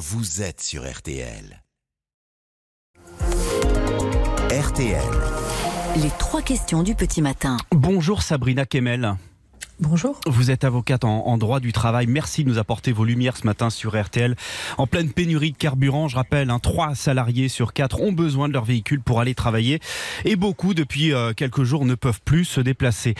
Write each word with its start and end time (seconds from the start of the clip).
vous 0.00 0.40
êtes 0.40 0.62
sur 0.62 0.90
RTL. 0.90 1.62
RTL. 4.50 5.02
Les 5.96 6.08
trois 6.18 6.40
questions 6.40 6.82
du 6.82 6.94
petit 6.94 7.20
matin. 7.20 7.58
Bonjour 7.70 8.22
Sabrina 8.22 8.64
Kemel. 8.64 9.16
Bonjour. 9.78 10.18
Vous 10.26 10.50
êtes 10.50 10.64
avocate 10.64 11.04
en, 11.04 11.26
en, 11.26 11.36
droit 11.36 11.60
du 11.60 11.72
travail. 11.72 12.06
Merci 12.06 12.44
de 12.44 12.48
nous 12.48 12.56
apporter 12.56 12.92
vos 12.92 13.04
lumières 13.04 13.36
ce 13.36 13.44
matin 13.46 13.68
sur 13.68 14.00
RTL. 14.00 14.36
En 14.78 14.86
pleine 14.86 15.12
pénurie 15.12 15.52
de 15.52 15.58
carburant, 15.58 16.08
je 16.08 16.16
rappelle, 16.16 16.48
hein, 16.48 16.60
3 16.60 16.94
salariés 16.94 17.48
sur 17.48 17.74
4 17.74 18.00
ont 18.00 18.12
besoin 18.12 18.48
de 18.48 18.54
leur 18.54 18.64
véhicule 18.64 19.02
pour 19.02 19.20
aller 19.20 19.34
travailler 19.34 19.80
et 20.24 20.34
beaucoup, 20.34 20.72
depuis 20.72 21.12
euh, 21.12 21.34
quelques 21.34 21.64
jours, 21.64 21.84
ne 21.84 21.94
peuvent 21.94 22.22
plus 22.24 22.46
se 22.46 22.62
déplacer. 22.62 23.14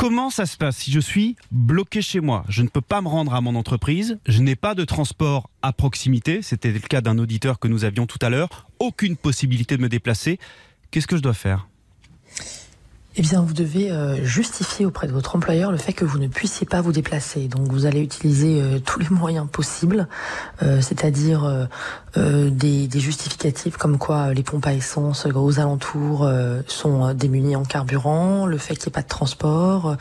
Comment 0.00 0.30
ça 0.30 0.46
se 0.46 0.56
passe 0.56 0.78
si 0.78 0.90
je 0.90 0.98
suis 0.98 1.36
bloqué 1.50 2.00
chez 2.00 2.20
moi? 2.20 2.46
Je 2.48 2.62
ne 2.62 2.68
peux 2.68 2.80
pas 2.80 3.02
me 3.02 3.08
rendre 3.08 3.34
à 3.34 3.42
mon 3.42 3.54
entreprise, 3.54 4.18
je 4.24 4.40
n'ai 4.40 4.56
pas 4.56 4.74
de 4.74 4.86
transport 4.86 5.50
à 5.60 5.74
proximité, 5.74 6.40
c'était 6.40 6.72
le 6.72 6.78
cas 6.78 7.02
d'un 7.02 7.18
auditeur 7.18 7.58
que 7.58 7.68
nous 7.68 7.84
avions 7.84 8.06
tout 8.06 8.18
à 8.22 8.30
l'heure, 8.30 8.66
aucune 8.78 9.18
possibilité 9.18 9.76
de 9.76 9.82
me 9.82 9.90
déplacer. 9.90 10.38
Qu'est-ce 10.90 11.06
que 11.06 11.18
je 11.18 11.22
dois 11.22 11.34
faire? 11.34 11.68
Eh 13.16 13.22
bien, 13.22 13.42
vous 13.42 13.54
devez 13.54 13.90
euh, 13.90 14.24
justifier 14.24 14.86
auprès 14.86 15.08
de 15.08 15.12
votre 15.12 15.34
employeur 15.34 15.72
le 15.72 15.78
fait 15.78 15.92
que 15.92 16.04
vous 16.04 16.18
ne 16.18 16.28
puissiez 16.28 16.64
pas 16.64 16.80
vous 16.80 16.92
déplacer. 16.92 17.48
Donc, 17.48 17.66
vous 17.68 17.84
allez 17.86 18.00
utiliser 18.00 18.62
euh, 18.62 18.78
tous 18.78 19.00
les 19.00 19.08
moyens 19.10 19.48
possibles, 19.50 20.06
euh, 20.62 20.80
c'est-à-dire 20.80 21.68
des, 22.16 22.86
des, 22.86 23.00
justificatifs 23.00 23.76
comme 23.76 23.98
quoi 23.98 24.32
les 24.32 24.42
pompes 24.42 24.66
à 24.66 24.74
essence 24.74 25.26
aux 25.26 25.60
alentours 25.60 26.28
sont 26.66 27.14
démunies 27.14 27.56
en 27.56 27.64
carburant, 27.64 28.46
le 28.46 28.58
fait 28.58 28.74
qu'il 28.74 28.86
n'y 28.86 28.88
ait 28.88 28.94
pas 28.94 29.02
de 29.02 29.08
transport, 29.08 29.96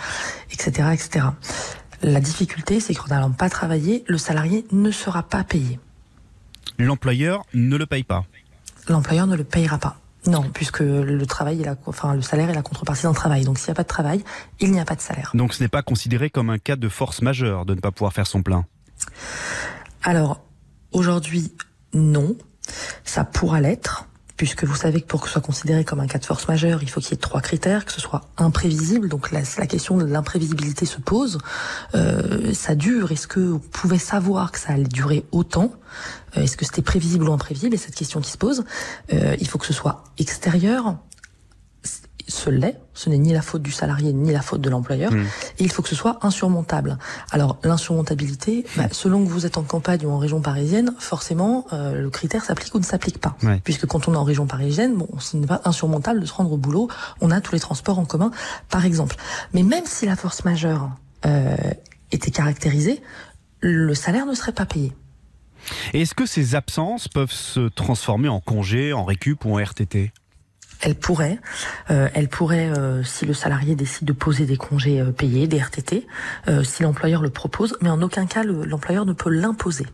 etc., 0.52 0.90
etc. 0.94 1.26
La 2.02 2.20
difficulté, 2.20 2.80
c'est 2.80 2.96
qu'en 2.96 3.08
n'allant 3.08 3.32
pas 3.32 3.50
travailler, 3.50 4.04
le 4.08 4.18
salarié 4.18 4.66
ne 4.72 4.90
sera 4.90 5.24
pas 5.24 5.44
payé. 5.44 5.80
L'employeur 6.80 7.44
ne 7.54 7.78
le 7.78 7.86
paye 7.86 8.04
pas. 8.04 8.26
L'employeur 8.88 9.28
ne 9.28 9.36
le 9.36 9.44
payera 9.44 9.78
pas. 9.78 9.98
Non, 10.26 10.44
puisque 10.54 10.80
le 10.80 11.26
travail, 11.26 11.62
est 11.62 11.66
la, 11.66 11.76
enfin 11.86 12.14
le 12.14 12.22
salaire 12.22 12.50
est 12.50 12.54
la 12.54 12.62
contrepartie 12.62 13.04
d'un 13.04 13.14
travail. 13.14 13.46
Donc 13.46 13.58
s'il 13.58 13.68
n'y 13.68 13.72
a 13.72 13.76
pas 13.76 13.84
de 13.84 13.88
travail, 13.88 14.24
il 14.60 14.72
n'y 14.72 14.80
a 14.80 14.86
pas 14.86 14.96
de 14.96 15.02
salaire. 15.02 15.32
Donc 15.34 15.54
ce 15.54 15.64
n'est 15.64 15.70
pas 15.70 15.82
considéré 15.82 16.30
comme 16.30 16.50
un 16.50 16.58
cas 16.58 16.76
de 16.76 16.90
force 16.90 17.22
majeure 17.22 17.66
de 17.66 17.74
ne 17.74 17.80
pas 17.80 17.92
pouvoir 17.92 18.12
faire 18.14 18.28
son 18.28 18.44
plein. 18.44 18.66
Alors 20.04 20.42
aujourd'hui, 20.92 21.54
non. 21.94 22.36
Ça 23.04 23.24
pourra 23.24 23.62
l'être 23.62 24.09
puisque 24.40 24.64
vous 24.64 24.76
savez 24.76 25.02
que 25.02 25.06
pour 25.06 25.20
que 25.20 25.28
ce 25.28 25.34
soit 25.34 25.42
considéré 25.42 25.84
comme 25.84 26.00
un 26.00 26.08
cas 26.08 26.18
de 26.18 26.24
force 26.24 26.48
majeure, 26.48 26.82
il 26.82 26.90
faut 26.90 27.02
qu'il 27.02 27.12
y 27.12 27.14
ait 27.16 27.18
trois 27.18 27.42
critères, 27.42 27.84
que 27.84 27.92
ce 27.92 28.00
soit 28.00 28.22
imprévisible, 28.38 29.10
donc 29.10 29.32
la, 29.32 29.42
question 29.68 29.98
de 29.98 30.06
l'imprévisibilité 30.06 30.86
se 30.86 31.02
pose, 31.02 31.40
euh, 31.94 32.54
ça 32.54 32.74
dure, 32.74 33.12
est-ce 33.12 33.28
que 33.28 33.42
vous 33.42 33.60
pouvez 33.60 33.98
savoir 33.98 34.54
que 34.54 34.60
ça 34.60 34.72
allait 34.72 34.86
durer 34.86 35.26
autant 35.34 35.74
euh, 36.38 36.44
Est-ce 36.44 36.56
que 36.56 36.64
c'était 36.64 36.82
prévisible 36.82 37.28
ou 37.28 37.34
imprévisible 37.34 37.76
Et 37.76 37.78
cette 37.78 37.96
question 37.96 38.22
qui 38.22 38.32
se 38.32 38.38
pose, 38.38 38.64
euh, 39.12 39.36
il 39.42 39.48
faut 39.50 39.58
que 39.58 39.66
ce 39.66 39.74
soit 39.74 40.06
extérieur, 40.18 40.96
ce 42.30 42.50
l'est, 42.50 42.80
ce 42.94 43.10
n'est 43.10 43.18
ni 43.18 43.34
la 43.34 43.42
faute 43.42 43.62
du 43.62 43.72
salarié 43.72 44.14
ni 44.14 44.32
la 44.32 44.42
faute 44.42 44.62
de 44.62 44.70
l'employeur, 44.70 45.12
mmh. 45.12 45.26
et 45.60 45.64
il 45.64 45.72
faut 45.72 45.82
que 45.82 45.90
ce 45.90 45.96
soit 45.96 46.20
insurmontable. 46.22 46.98
Alors 47.32 47.58
l'insurmontabilité, 47.64 48.66
bah, 48.78 48.88
selon 48.92 49.26
que 49.26 49.30
vous 49.30 49.46
êtes 49.46 49.58
en 49.58 49.64
campagne 49.64 50.06
ou 50.06 50.12
en 50.12 50.18
région 50.18 50.42
parisienne, 50.42 50.94
forcément 51.00 51.66
euh, 51.74 52.00
le 52.00 52.10
critère 52.10 52.44
s'applique 52.46 52.74
ou 52.76 52.80
ne 52.80 52.84
s'applique 52.84 53.20
pas. 53.20 53.36
Ouais. 53.44 53.60
Puisque 53.64 53.86
quand 53.86 54.08
on 54.08 54.14
est 54.14 54.18
en 54.18 54.24
région 54.24 54.46
parisienne, 54.46 54.96
bon, 54.96 55.10
ce 55.20 55.38
n'est 55.38 55.48
pas 55.48 55.62
insurmontable 55.66 56.20
de 56.20 56.26
se 56.26 56.34
rendre 56.34 56.52
au 56.52 56.58
boulot, 56.58 56.88
on 57.22 57.32
a 57.32 57.42
tous 57.42 57.54
les 57.54 57.60
transports 57.60 58.00
en 58.00 58.06
commun, 58.06 58.32
par 58.70 58.86
exemple. 58.86 59.16
Mais 59.54 59.64
même 59.64 59.86
si 59.86 60.06
la 60.06 60.16
force 60.16 60.46
majeure 60.46 60.92
euh, 61.26 61.56
était 62.12 62.32
caractérisée, 62.32 63.02
le 63.60 63.94
salaire 63.94 64.26
ne 64.26 64.34
serait 64.34 64.54
pas 64.54 64.66
payé. 64.66 64.94
Et 65.94 66.02
est-ce 66.02 66.16
que 66.16 66.26
ces 66.26 66.56
absences 66.56 67.08
peuvent 67.08 67.32
se 67.32 67.68
transformer 67.68 68.30
en 68.30 68.40
congé, 68.40 68.94
en 68.94 69.04
récup 69.04 69.44
ou 69.46 69.56
en 69.56 69.64
RTT 69.64 70.12
elle 70.82 70.96
pourrait, 70.96 71.40
euh, 71.90 72.10
elle 72.14 72.30
pourrait, 72.30 72.70
euh, 72.70 73.04
si 73.04 73.26
le 73.26 73.34
salarié 73.34 73.76
décide 73.76 74.08
de 74.08 74.14
poser 74.14 74.46
des 74.46 74.58
congés 74.58 75.02
euh, 75.02 75.12
payés, 75.12 75.48
des 75.48 75.60
RTT, 75.60 76.08
si 76.64 76.84
l'employeur 76.84 77.22
le 77.22 77.30
propose, 77.30 77.78
mais 77.82 77.90
en 77.90 78.02
aucun 78.02 78.26
cas 78.26 78.44
l'employeur 78.44 79.06
ne 79.06 79.14
peut 79.14 79.30
l'imposer. 79.30 79.86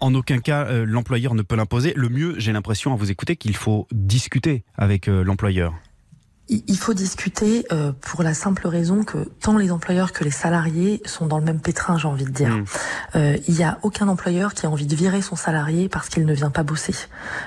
En 0.00 0.14
aucun 0.14 0.38
cas, 0.38 0.70
l'employeur 0.84 1.34
ne 1.34 1.42
peut 1.42 1.56
l'imposer. 1.56 1.92
Le 1.96 2.08
mieux, 2.08 2.34
j'ai 2.38 2.52
l'impression 2.52 2.92
à 2.92 2.96
vous 2.96 3.10
écouter, 3.10 3.36
qu'il 3.36 3.56
faut 3.56 3.86
discuter 3.92 4.64
avec 4.76 5.06
l'employeur. 5.06 5.74
Il 6.48 6.76
faut 6.76 6.92
discuter 6.92 7.64
euh, 7.72 7.92
pour 8.00 8.22
la 8.22 8.34
simple 8.34 8.66
raison 8.66 9.02
que 9.04 9.18
tant 9.40 9.56
les 9.56 9.70
employeurs 9.70 10.12
que 10.12 10.24
les 10.24 10.30
salariés 10.30 11.00
sont 11.06 11.26
dans 11.26 11.38
le 11.38 11.44
même 11.44 11.60
pétrin, 11.60 11.96
j'ai 11.96 12.08
envie 12.08 12.24
de 12.26 12.30
dire. 12.30 12.50
Mmh. 12.50 12.64
Euh, 13.16 13.36
il 13.48 13.54
n'y 13.54 13.64
a 13.64 13.78
aucun 13.82 14.08
employeur 14.08 14.52
qui 14.52 14.66
a 14.66 14.70
envie 14.70 14.86
de 14.86 14.94
virer 14.94 15.22
son 15.22 15.36
salarié 15.36 15.88
parce 15.88 16.08
qu'il 16.08 16.26
ne 16.26 16.34
vient 16.34 16.50
pas 16.50 16.62
bosser. 16.62 16.94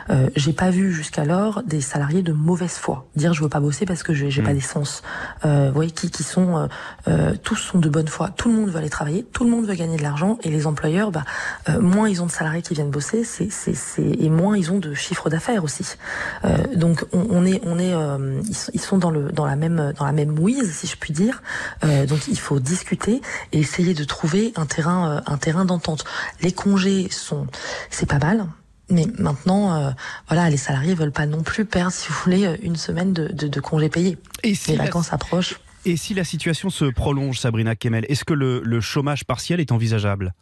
Euh, 0.09 0.29
j'ai 0.35 0.53
pas 0.53 0.71
vu 0.71 0.91
jusqu'alors 0.91 1.61
des 1.63 1.81
salariés 1.81 2.23
de 2.23 2.33
mauvaise 2.33 2.73
foi 2.73 3.05
dire 3.15 3.33
je 3.33 3.43
veux 3.43 3.49
pas 3.49 3.59
bosser 3.59 3.85
parce 3.85 4.03
que 4.03 4.13
j'ai 4.13 4.37
Mmh. 4.37 4.45
pas 4.45 4.53
d'essence. 4.53 5.03
Euh, 5.45 5.67
vous 5.67 5.73
voyez 5.75 5.91
qui, 5.91 6.09
qui 6.09 6.23
sont 6.23 6.57
euh, 6.57 6.67
euh, 7.07 7.33
tous 7.41 7.55
sont 7.55 7.79
de 7.79 7.89
bonne 7.89 8.07
foi. 8.07 8.29
Tout 8.29 8.49
le 8.49 8.55
monde 8.55 8.69
veut 8.69 8.77
aller 8.77 8.89
travailler, 8.89 9.23
tout 9.23 9.43
le 9.43 9.49
monde 9.49 9.65
veut 9.65 9.73
gagner 9.75 9.97
de 9.97 10.03
l'argent 10.03 10.37
et 10.43 10.49
les 10.49 10.67
employeurs, 10.67 11.11
bah, 11.11 11.25
euh, 11.69 11.79
moins 11.79 12.07
ils 12.09 12.21
ont 12.21 12.25
de 12.25 12.31
salariés 12.31 12.61
qui 12.61 12.73
viennent 12.73 12.89
bosser, 12.91 13.23
c'est 13.23 13.49
c'est 13.51 13.73
c'est 13.73 14.01
et 14.03 14.29
moins 14.29 14.57
ils 14.57 14.71
ont 14.71 14.79
de 14.79 14.93
chiffre 14.93 15.29
d'affaires 15.29 15.63
aussi. 15.63 15.97
Euh, 16.45 16.57
donc 16.75 17.05
on, 17.13 17.25
on 17.29 17.45
est 17.45 17.61
on 17.65 17.77
est 17.79 17.93
euh, 17.93 18.41
ils, 18.73 18.79
sont, 18.79 18.86
sont 18.87 18.97
dans 18.97 19.11
le 19.11 19.31
dans 19.31 19.45
la 19.45 19.55
même 19.55 19.93
dans 19.97 20.05
la 20.05 20.11
même 20.11 20.31
mouise 20.31 20.71
si 20.73 20.87
je 20.87 20.95
puis 20.95 21.13
dire. 21.13 21.41
Euh, 21.83 22.05
donc 22.05 22.27
il 22.27 22.39
faut 22.39 22.59
discuter 22.59 23.21
et 23.51 23.59
essayer 23.59 23.93
de 23.93 24.03
trouver 24.03 24.53
un 24.55 24.65
terrain 24.65 25.17
euh, 25.17 25.21
un 25.25 25.37
terrain 25.37 25.65
d'entente. 25.65 26.05
Les 26.41 26.51
congés 26.51 27.09
sont 27.11 27.47
c'est 27.89 28.07
pas 28.07 28.19
mal. 28.19 28.47
Mais 28.89 29.05
maintenant, 29.19 29.75
euh, 29.75 29.89
voilà, 30.29 30.49
les 30.49 30.55
salariés 30.55 30.95
veulent 30.95 31.11
pas 31.11 31.25
non 31.25 31.43
plus 31.43 31.65
perdre, 31.65 31.91
si 31.91 32.07
vous 32.07 32.15
voulez, 32.23 32.57
une 32.63 32.77
semaine 32.77 33.11
de, 33.11 33.27
de, 33.27 33.49
de 33.49 33.59
congés 33.59 33.89
payés. 33.89 34.17
Et 34.43 34.55
si 34.55 34.71
les 34.71 34.77
la- 34.77 34.85
vacances 34.85 35.11
approchent. 35.11 35.59
Et 35.83 35.97
si 35.97 36.13
la 36.13 36.23
situation 36.23 36.69
se 36.69 36.85
prolonge, 36.85 37.37
Sabrina 37.37 37.75
Kemel, 37.75 38.05
est-ce 38.07 38.23
que 38.23 38.33
le, 38.33 38.61
le 38.63 38.79
chômage 38.79 39.25
partiel 39.25 39.59
est 39.59 39.73
envisageable? 39.73 40.33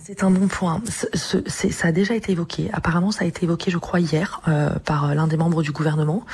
C'est 0.00 0.22
un 0.22 0.30
bon 0.30 0.46
point. 0.46 0.80
Ce- 0.88 1.06
ce- 1.48 1.70
ça 1.72 1.88
a 1.88 1.92
déjà 1.92 2.14
été 2.14 2.30
évoqué. 2.32 2.70
Apparemment, 2.72 3.10
ça 3.10 3.24
a 3.24 3.26
été 3.26 3.44
évoqué, 3.44 3.70
je 3.72 3.78
crois, 3.78 3.98
hier 3.98 4.40
euh, 4.46 4.70
par 4.78 5.12
l'un 5.14 5.26
des 5.26 5.36
membres 5.36 5.62
du 5.62 5.72
gouvernement. 5.72 6.24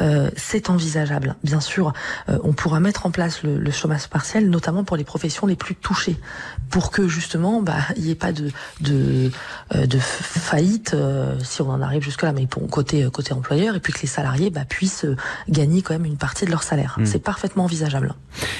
Euh, 0.00 0.28
c'est 0.36 0.70
envisageable. 0.70 1.36
Bien 1.44 1.60
sûr, 1.60 1.92
euh, 2.28 2.38
on 2.42 2.52
pourra 2.52 2.80
mettre 2.80 3.06
en 3.06 3.12
place 3.12 3.44
le, 3.44 3.58
le 3.58 3.70
chômage 3.70 4.08
partiel, 4.08 4.50
notamment 4.50 4.82
pour 4.82 4.96
les 4.96 5.04
professions 5.04 5.46
les 5.46 5.54
plus 5.54 5.76
touchées, 5.76 6.16
pour 6.68 6.90
que 6.90 7.06
justement, 7.06 7.62
bah, 7.62 7.76
il 7.96 8.02
n'y 8.02 8.10
ait 8.10 8.14
pas 8.16 8.32
de 8.32 8.50
de, 8.80 9.30
euh, 9.76 9.86
de 9.86 9.98
faillite 10.00 10.94
euh, 10.94 11.38
si 11.44 11.62
on 11.62 11.70
en 11.70 11.80
arrive 11.80 12.02
jusque 12.02 12.22
là, 12.22 12.32
mais 12.32 12.46
pour 12.46 12.68
côté 12.68 13.08
côté 13.12 13.32
employeur, 13.34 13.76
et 13.76 13.80
puis 13.80 13.92
que 13.92 14.00
les 14.02 14.08
salariés 14.08 14.50
bah, 14.50 14.64
puissent 14.64 15.04
euh, 15.04 15.16
gagner 15.48 15.80
quand 15.82 15.94
même 15.94 16.06
une 16.06 16.16
partie 16.18 16.44
de 16.44 16.50
leur 16.50 16.64
salaire. 16.64 16.96
Mm. 16.98 17.06
C'est 17.06 17.20
parfaitement 17.20 17.64
envisageable. 17.64 18.14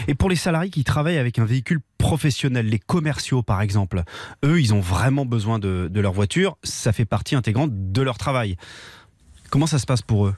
Et 0.06 0.14
pour 0.14 0.30
les 0.30 0.36
salariés 0.36 0.70
qui 0.70 0.84
travaillent 0.84 1.18
avec 1.18 1.40
un 1.40 1.44
véhicule 1.44 1.80
professionnel, 2.02 2.66
les 2.66 2.78
commerciaux 2.80 3.42
par 3.42 3.60
exemple, 3.62 4.02
eux, 4.44 4.60
ils 4.60 4.74
ont 4.74 4.80
vraiment 4.80 5.24
besoin 5.24 5.58
de, 5.58 5.88
de 5.88 6.00
leur 6.00 6.12
voiture, 6.12 6.56
ça 6.64 6.92
fait 6.92 7.04
partie 7.06 7.34
intégrante 7.36 7.70
de 7.72 8.02
leur 8.02 8.18
travail. 8.18 8.56
Comment 9.50 9.68
ça 9.68 9.78
se 9.78 9.86
passe 9.86 10.02
pour 10.02 10.26
eux? 10.26 10.34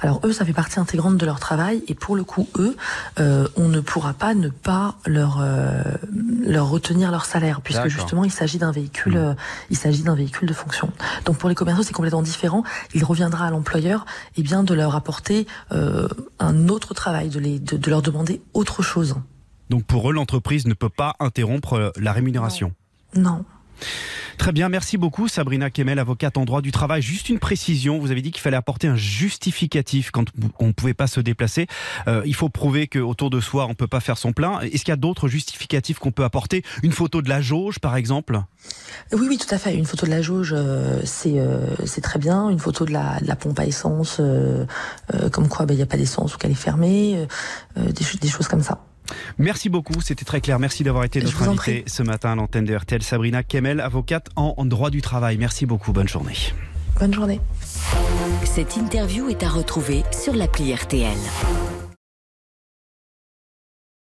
Alors 0.00 0.20
eux, 0.24 0.32
ça 0.32 0.44
fait 0.44 0.54
partie 0.54 0.80
intégrante 0.80 1.16
de 1.18 1.26
leur 1.26 1.38
travail 1.38 1.82
et 1.88 1.94
pour 1.94 2.16
le 2.16 2.24
coup, 2.24 2.48
eux, 2.56 2.76
euh, 3.18 3.46
on 3.56 3.68
ne 3.68 3.80
pourra 3.80 4.14
pas 4.14 4.32
ne 4.34 4.48
pas 4.48 4.94
leur 5.04 5.38
euh, 5.42 5.82
leur 6.46 6.70
retenir 6.70 7.10
leur 7.10 7.26
salaire 7.26 7.60
puisque 7.60 7.88
justement 7.88 8.24
il 8.24 8.30
s'agit 8.30 8.58
d'un 8.58 8.72
véhicule, 8.72 9.14
Mmh. 9.14 9.16
euh, 9.16 9.34
il 9.68 9.76
s'agit 9.76 10.02
d'un 10.02 10.14
véhicule 10.14 10.48
de 10.48 10.54
fonction. 10.54 10.88
Donc 11.26 11.36
pour 11.36 11.48
les 11.48 11.54
commerciaux, 11.54 11.82
c'est 11.82 11.92
complètement 11.92 12.22
différent. 12.22 12.62
Il 12.94 13.04
reviendra 13.04 13.48
à 13.48 13.50
l'employeur, 13.50 14.06
eh 14.38 14.42
bien, 14.42 14.62
de 14.62 14.72
leur 14.72 14.94
apporter 14.94 15.46
un 15.70 16.68
autre 16.68 16.94
travail, 16.94 17.28
de 17.28 17.40
les 17.40 17.58
de, 17.58 17.76
de 17.76 17.90
leur 17.90 18.02
demander 18.02 18.40
autre 18.54 18.82
chose. 18.82 19.16
Donc 19.70 19.84
pour 19.84 20.10
eux, 20.10 20.12
l'entreprise 20.12 20.66
ne 20.66 20.74
peut 20.74 20.90
pas 20.90 21.14
interrompre 21.20 21.72
euh, 21.74 21.90
la 21.96 22.12
rémunération. 22.12 22.74
Non. 23.14 23.44
Très 24.36 24.52
bien, 24.52 24.68
merci 24.68 24.96
beaucoup 24.96 25.28
Sabrina 25.28 25.70
Kemel, 25.70 25.98
avocate 25.98 26.36
en 26.38 26.44
droit 26.44 26.60
du 26.62 26.70
travail. 26.70 27.02
Juste 27.02 27.28
une 27.28 27.38
précision, 27.38 27.98
vous 27.98 28.10
avez 28.10 28.22
dit 28.22 28.30
qu'il 28.30 28.40
fallait 28.40 28.56
apporter 28.56 28.88
un 28.88 28.96
justificatif 28.96 30.10
quand 30.10 30.26
on 30.58 30.68
ne 30.68 30.72
pouvait 30.72 30.94
pas 30.94 31.06
se 31.06 31.20
déplacer. 31.20 31.66
Euh, 32.08 32.22
il 32.24 32.34
faut 32.34 32.48
prouver 32.48 32.88
qu'autour 32.88 33.30
de 33.30 33.40
soi, 33.40 33.66
on 33.66 33.70
ne 33.70 33.74
peut 33.74 33.86
pas 33.86 34.00
faire 34.00 34.18
son 34.18 34.32
plein. 34.32 34.60
Est-ce 34.60 34.84
qu'il 34.84 34.92
y 34.92 34.92
a 34.92 34.96
d'autres 34.96 35.28
justificatifs 35.28 35.98
qu'on 35.98 36.10
peut 36.10 36.24
apporter? 36.24 36.62
Une 36.82 36.92
photo 36.92 37.22
de 37.22 37.28
la 37.28 37.40
jauge, 37.40 37.78
par 37.78 37.96
exemple? 37.96 38.40
Oui, 39.12 39.26
oui, 39.28 39.38
tout 39.38 39.54
à 39.54 39.58
fait. 39.58 39.74
Une 39.74 39.86
photo 39.86 40.06
de 40.06 40.10
la 40.10 40.22
jauge, 40.22 40.54
euh, 40.56 41.00
c'est 41.04 41.38
euh, 41.38 41.66
très 42.02 42.18
bien. 42.18 42.48
Une 42.48 42.58
photo 42.58 42.86
de 42.86 42.92
la, 42.92 43.20
de 43.20 43.26
la 43.26 43.36
pompe 43.36 43.58
à 43.58 43.66
essence, 43.66 44.18
euh, 44.20 44.64
euh, 45.14 45.28
comme 45.30 45.48
quoi 45.48 45.66
ben, 45.66 45.74
il 45.74 45.78
n'y 45.78 45.82
a 45.82 45.86
pas 45.86 45.98
d'essence 45.98 46.34
ou 46.34 46.38
qu'elle 46.38 46.52
est 46.52 46.54
fermée, 46.54 47.26
des, 47.76 48.18
des 48.20 48.28
choses 48.28 48.48
comme 48.48 48.62
ça. 48.62 48.80
Merci 49.38 49.68
beaucoup, 49.68 50.00
c'était 50.00 50.24
très 50.24 50.40
clair. 50.40 50.58
Merci 50.58 50.84
d'avoir 50.84 51.04
été 51.04 51.20
notre 51.20 51.48
invitée 51.48 51.84
ce 51.86 52.02
matin 52.02 52.32
à 52.32 52.34
l'antenne 52.34 52.64
de 52.64 52.74
RTL. 52.74 53.02
Sabrina 53.02 53.42
Kemel, 53.42 53.80
avocate 53.80 54.28
en 54.36 54.54
droit 54.64 54.90
du 54.90 55.02
travail. 55.02 55.38
Merci 55.38 55.66
beaucoup, 55.66 55.92
bonne 55.92 56.08
journée. 56.08 56.36
Bonne 56.98 57.14
journée. 57.14 57.40
Cette 58.44 58.76
interview 58.76 59.28
est 59.28 59.42
à 59.42 59.48
retrouver 59.48 60.02
sur 60.12 60.34
l'appli 60.34 60.74
RTL. 60.74 61.16